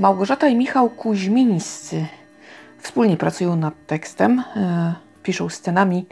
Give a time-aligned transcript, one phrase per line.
[0.00, 2.06] Małgorzata i Michał Kuźmińscy
[2.78, 6.06] wspólnie pracują nad tekstem, e, piszą scenami.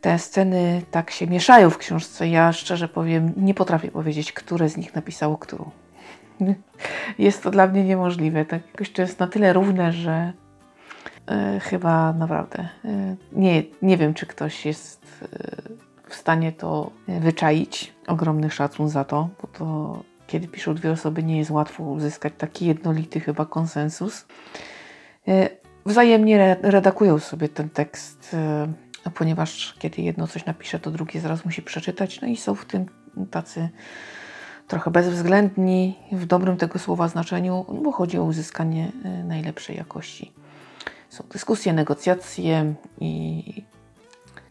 [0.00, 2.28] Te sceny tak się mieszają w książce.
[2.28, 5.70] Ja szczerze powiem, nie potrafię powiedzieć, które z nich napisało którą.
[7.18, 8.44] Jest to dla mnie niemożliwe.
[8.44, 10.32] Tak jakoś to jest na tyle równe, że
[11.26, 15.24] e, chyba naprawdę e, nie, nie wiem, czy ktoś jest
[16.08, 17.94] w stanie to wyczaić.
[18.06, 22.66] Ogromny szacun za to, bo to kiedy piszą dwie osoby, nie jest łatwo uzyskać taki
[22.66, 24.26] jednolity chyba konsensus.
[25.28, 25.48] E,
[25.86, 31.62] wzajemnie redakują sobie ten tekst, e, ponieważ kiedy jedno coś napisze, to drugie zaraz musi
[31.62, 32.86] przeczytać, no i są w tym
[33.30, 33.68] tacy
[34.68, 40.32] trochę bezwzględni w dobrym tego słowa znaczeniu, bo chodzi o uzyskanie e, najlepszej jakości.
[41.08, 43.44] Są dyskusje, negocjacje i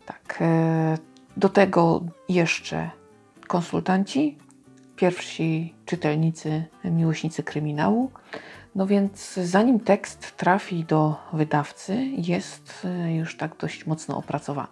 [0.05, 0.43] tak.
[1.37, 2.89] Do tego jeszcze
[3.47, 4.37] konsultanci,
[5.03, 8.11] pierwsi czytelnicy, miłośnicy kryminału.
[8.75, 14.67] No więc zanim tekst trafi do wydawcy, jest e, już tak dość mocno opracowany.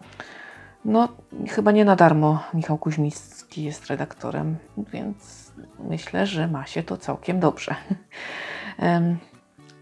[0.86, 1.08] No,
[1.50, 5.52] chyba nie na darmo Michał Kuźmicki jest redaktorem, więc
[5.90, 7.76] myślę, że ma się to całkiem dobrze.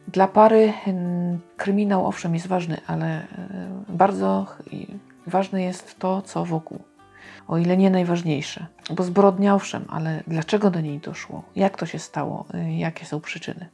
[0.08, 0.73] Dla pary
[1.58, 3.25] kryminał owszem jest ważny, ale e,
[3.89, 4.45] bardzo
[5.27, 6.88] ważne jest to, co wokół
[7.50, 8.66] o ile nie najważniejsze.
[8.89, 11.44] Bo zbrodnia owszem, ale dlaczego do niej doszło?
[11.55, 12.45] Jak to się stało?
[12.53, 13.69] Y, jakie są przyczyny?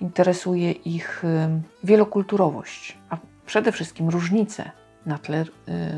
[0.00, 1.28] Interesuje ich y,
[1.84, 3.16] wielokulturowość, a
[3.46, 4.70] przede wszystkim różnice
[5.06, 5.46] na tle y,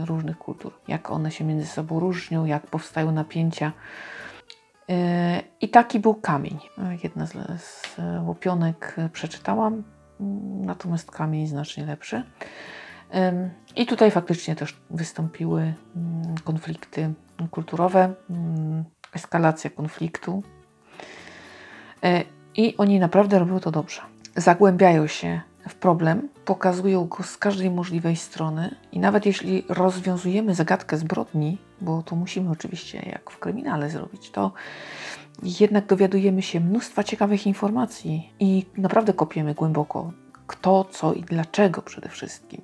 [0.05, 0.73] różnych kultur.
[0.89, 3.73] Jak one się między sobą różnią, jak powstają napięcia.
[5.61, 6.59] I taki był kamień.
[7.03, 7.97] Jedna z
[8.27, 9.83] łupionek przeczytałam,
[10.61, 12.23] natomiast kamień znacznie lepszy.
[13.77, 17.15] I tutaj faktycznie też wystąpiły mm, konflikty
[17.51, 20.43] kulturowe, mm, eskalacja konfliktu.
[22.03, 22.25] E,
[22.56, 24.00] I oni naprawdę robią to dobrze.
[24.37, 30.97] Zagłębiają się w problem, pokazują go z każdej możliwej strony i nawet jeśli rozwiązujemy zagadkę
[30.97, 34.53] zbrodni, bo to musimy oczywiście jak w kryminale zrobić, to
[35.61, 40.12] jednak dowiadujemy się mnóstwa ciekawych informacji i naprawdę kopiemy głęboko
[40.47, 42.62] kto, co i dlaczego przede wszystkim.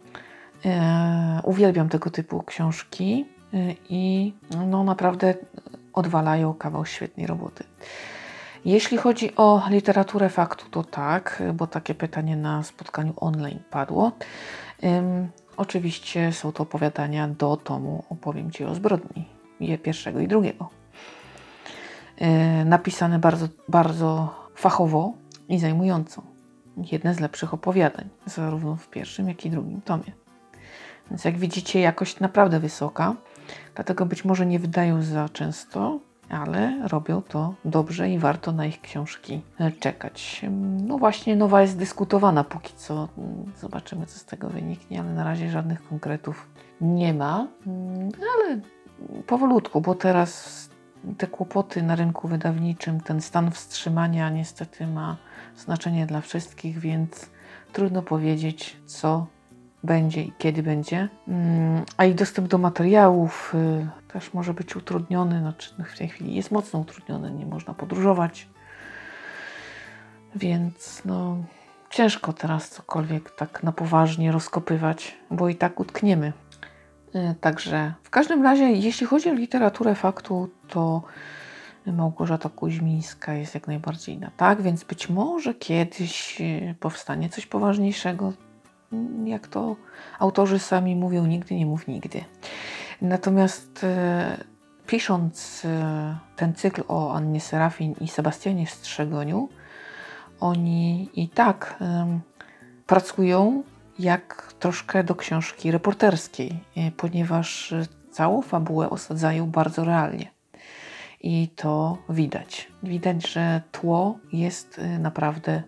[0.65, 3.57] E, uwielbiam tego typu książki e,
[3.89, 4.35] i
[4.67, 5.35] no naprawdę
[5.93, 7.65] odwalają kawał świetnej roboty.
[8.65, 14.13] Jeśli chodzi o literaturę faktu, to tak, bo takie pytanie na spotkaniu online padło.
[15.57, 19.25] oczywiście są to opowiadania do tomu Opowiem Ci o zbrodni,
[19.61, 20.69] je pierwszego i drugiego.
[22.19, 25.13] E, napisane bardzo, bardzo fachowo
[25.49, 26.23] i zajmująco.
[26.93, 30.20] Jedne z lepszych opowiadań, zarówno w pierwszym, jak i drugim tomie.
[31.11, 33.15] Więc jak widzicie, jakość naprawdę wysoka,
[33.75, 38.81] dlatego być może nie wydają za często, ale robią to dobrze i warto na ich
[38.81, 39.43] książki
[39.81, 40.43] czekać.
[40.87, 43.09] No właśnie, nowa jest dyskutowana póki co.
[43.61, 46.49] Zobaczymy, co z tego wyniknie, ale na razie żadnych konkretów
[46.81, 47.47] nie ma.
[48.21, 48.61] Ale
[49.27, 50.71] powolutku, bo teraz
[51.19, 55.17] te kłopoty na rynku wydawniczym, ten stan wstrzymania niestety ma
[55.57, 57.31] znaczenie dla wszystkich, więc
[57.73, 59.27] trudno powiedzieć, co
[59.85, 61.09] będzie i kiedy będzie.
[61.29, 65.41] Mm, a i dostęp do materiałów y, też może być utrudniony.
[65.41, 68.49] Znaczy, w tej chwili jest mocno utrudniony, nie można podróżować.
[70.35, 71.37] Więc no,
[71.91, 76.33] ciężko teraz cokolwiek tak na poważnie rozkopywać, bo i tak utkniemy.
[77.15, 81.03] Y, także w każdym razie, jeśli chodzi o literaturę faktu, to
[81.87, 88.33] Małgorzata Kuźmińska jest jak najbardziej na tak, więc być może kiedyś y, powstanie coś poważniejszego
[89.25, 89.77] jak to
[90.19, 92.25] autorzy sami mówią, nigdy nie mów nigdy.
[93.03, 94.45] Natomiast e,
[94.87, 99.49] pisząc e, ten cykl o Annie Serafin i Sebastianie Strzegoniu,
[100.41, 102.21] oni i tak e,
[102.87, 103.63] pracują
[103.99, 106.65] jak troszkę do książki reporterskiej,
[106.97, 107.75] ponieważ
[108.11, 110.31] całą fabułę osadzają bardzo realnie.
[111.21, 112.73] I to widać.
[112.83, 115.63] Widać, że tło jest naprawdę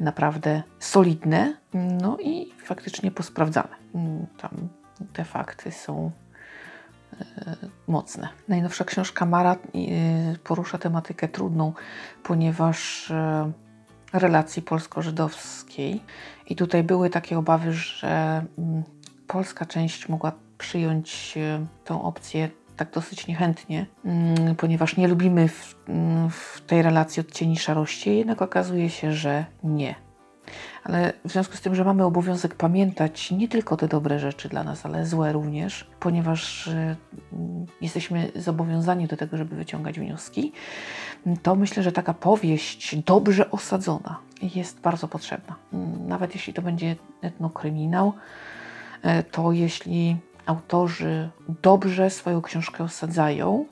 [0.00, 3.76] naprawdę solidne, no i faktycznie posprawdzane.
[4.38, 4.68] Tam
[5.12, 6.10] te fakty są
[7.20, 7.56] e,
[7.86, 8.28] mocne.
[8.48, 9.56] Najnowsza książka Mara e,
[10.44, 11.72] porusza tematykę trudną,
[12.22, 13.52] ponieważ e,
[14.12, 16.02] relacji polsko-żydowskiej
[16.46, 18.82] i tutaj były takie obawy, że mm,
[19.26, 21.38] polska część mogła przyjąć
[21.84, 27.56] tę opcję tak dosyć niechętnie, mm, ponieważ nie lubimy w, mm, w tej relacji odcieni
[27.56, 29.94] szarości, jednak okazuje się, że nie.
[30.84, 34.64] Ale w związku z tym, że mamy obowiązek pamiętać nie tylko te dobre rzeczy dla
[34.64, 36.96] nas, ale złe również, ponieważ y,
[37.80, 40.52] jesteśmy zobowiązani do tego, żeby wyciągać wnioski,
[41.42, 44.18] to myślę, że taka powieść dobrze osadzona
[44.54, 45.56] jest bardzo potrzebna.
[45.72, 48.12] Mm, nawet jeśli to będzie etnokryminał,
[49.04, 51.30] y, to jeśli autorzy
[51.62, 53.66] dobrze swoją książkę osadzają,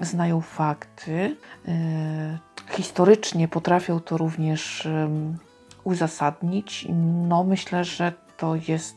[0.00, 1.36] znają fakty,
[1.68, 2.38] y,
[2.70, 4.88] historycznie potrafią to również
[5.84, 6.86] uzasadnić,
[7.28, 8.96] no myślę, że to jest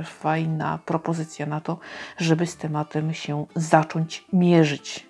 [0.00, 1.78] y, fajna propozycja na to,
[2.18, 5.06] żeby z tematem się zacząć mierzyć.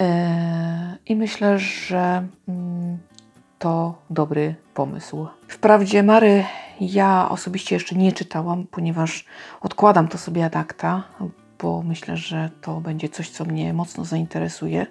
[0.00, 2.98] E, I myślę, że mm,
[3.58, 5.26] to dobry pomysł.
[5.48, 6.44] Wprawdzie Mary
[6.80, 9.24] ja osobiście jeszcze nie czytałam, ponieważ
[9.60, 11.04] odkładam to sobie ad acta,
[11.62, 14.86] bo myślę, że to będzie coś, co mnie mocno zainteresuje.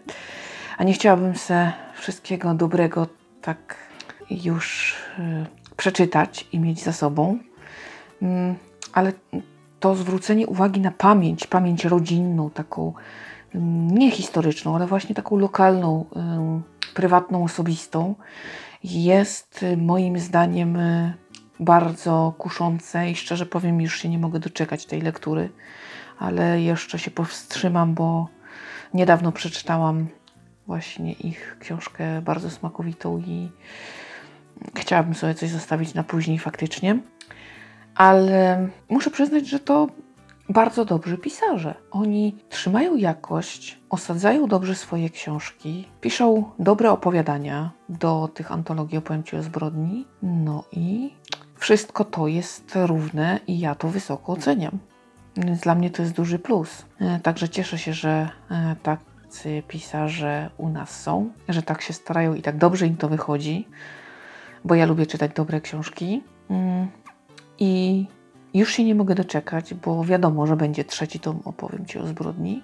[0.77, 3.07] A nie chciałabym se wszystkiego dobrego
[3.41, 3.75] tak
[4.29, 5.45] już y,
[5.77, 7.39] przeczytać i mieć za sobą.
[8.21, 8.55] Mm,
[8.93, 9.13] ale
[9.79, 12.93] to zwrócenie uwagi na pamięć, pamięć rodzinną, taką
[13.55, 16.05] mm, nie historyczną, ale właśnie taką lokalną,
[16.95, 18.15] prywatną, osobistą,
[18.83, 21.13] jest y, moim zdaniem y,
[21.59, 25.49] bardzo kuszące i szczerze powiem, już się nie mogę doczekać tej lektury,
[26.19, 28.27] ale jeszcze się powstrzymam, bo
[28.93, 30.07] niedawno przeczytałam
[30.67, 33.51] właśnie ich książkę bardzo smakowitą i
[34.75, 36.99] chciałabym sobie coś zostawić na później faktycznie.
[37.95, 39.87] Ale muszę przyznać, że to
[40.49, 41.75] bardzo dobrzy pisarze.
[41.91, 49.43] Oni trzymają jakość, osadzają dobrze swoje książki, piszą dobre opowiadania do tych antologii opowiem o
[49.43, 50.05] zbrodni.
[50.21, 51.13] No i
[51.55, 54.79] wszystko to jest równe i ja to wysoko oceniam.
[55.37, 56.85] Więc dla mnie to jest duży plus.
[56.99, 62.33] E, także cieszę się, że e, tacy pisarze u nas są, że tak się starają
[62.33, 63.67] i tak dobrze im to wychodzi,
[64.65, 66.23] bo ja lubię czytać dobre książki.
[66.49, 66.87] Mm,
[67.59, 68.05] I
[68.53, 72.63] już się nie mogę doczekać, bo wiadomo, że będzie trzeci tom, opowiem Ci o zbrodni.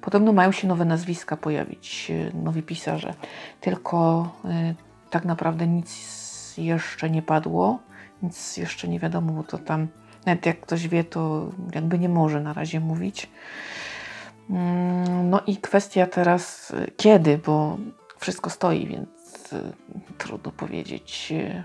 [0.00, 3.14] Podobno mają się nowe nazwiska pojawić, e, nowi pisarze.
[3.60, 4.28] Tylko
[5.10, 6.20] tak naprawdę nic
[6.58, 7.78] jeszcze nie padło,
[8.22, 9.88] nic jeszcze nie wiadomo, bo to tam
[10.26, 13.30] nawet jak ktoś wie, to jakby nie może na razie mówić.
[14.50, 17.78] Mm, no i kwestia teraz kiedy, bo
[18.18, 19.72] wszystko stoi, więc y,
[20.18, 21.62] trudno powiedzieć, y,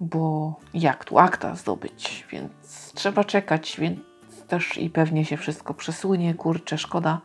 [0.00, 4.00] bo jak tu akta zdobyć, więc trzeba czekać, więc
[4.48, 7.20] też i pewnie się wszystko przesunie, kurczę, szkoda.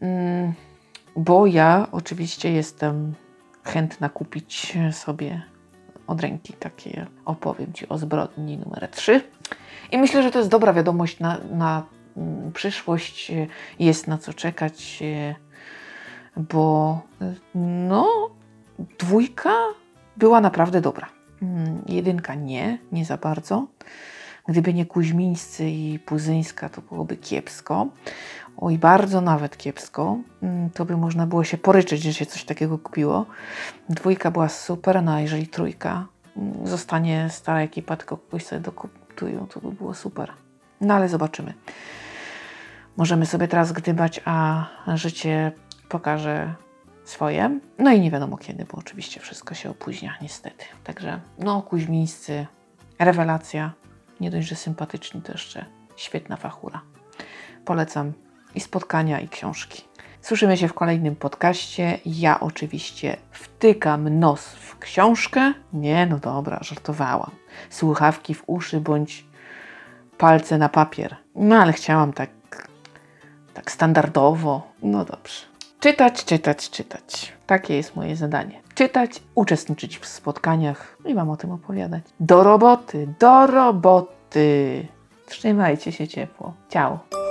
[0.00, 0.52] Mm,
[1.16, 3.14] bo ja oczywiście jestem
[3.64, 5.42] chętna kupić sobie
[6.06, 9.20] od ręki takie opowiem Ci o zbrodni numer 3.
[9.92, 11.82] I myślę, że to jest dobra wiadomość na, na
[12.16, 13.32] mm, przyszłość,
[13.78, 15.02] jest na co czekać,
[16.36, 17.00] bo
[17.88, 18.30] no,
[18.98, 19.52] dwójka
[20.16, 21.08] była naprawdę dobra.
[21.42, 23.66] Mm, jedynka nie, nie za bardzo.
[24.48, 27.86] Gdyby nie Kuźmińscy i Puzyńska, to byłoby kiepsko.
[28.56, 30.18] Oj, bardzo nawet kiepsko.
[30.42, 33.26] Mm, to by można było się poryczyć, że się coś takiego kupiło.
[33.88, 36.06] Dwójka była super, no a jeżeli trójka
[36.36, 40.32] mm, zostanie stara ekipa, tylko kogoś sobie dokupują, to by było super.
[40.80, 41.54] No ale zobaczymy.
[42.96, 45.52] Możemy sobie teraz gdybać, a życie
[45.88, 46.54] pokaże
[47.04, 47.60] swoje.
[47.78, 50.64] No i nie wiadomo kiedy, bo oczywiście wszystko się opóźnia, niestety.
[50.84, 52.46] Także, no, Kuźmińscy,
[52.98, 53.72] rewelacja.
[54.22, 55.64] Nie dość, że sympatyczni, to jeszcze
[55.96, 56.82] świetna fachura.
[57.64, 58.12] Polecam
[58.54, 59.82] i spotkania, i książki.
[60.20, 61.98] Słyszymy się w kolejnym podcaście.
[62.06, 65.52] Ja oczywiście wtykam nos w książkę.
[65.72, 67.30] Nie, no dobra, żartowałam.
[67.70, 69.24] Słuchawki w uszy bądź
[70.18, 71.16] palce na papier.
[71.34, 72.30] No ale chciałam tak,
[73.54, 74.72] tak standardowo.
[74.82, 75.40] No dobrze.
[75.80, 77.32] Czytać, czytać, czytać.
[77.46, 78.61] Takie jest moje zadanie.
[78.74, 82.02] Czytać, uczestniczyć w spotkaniach i Wam o tym opowiadać.
[82.20, 84.86] Do roboty, do roboty.
[85.26, 86.54] Trzymajcie się ciepło.
[86.68, 87.21] Ciao.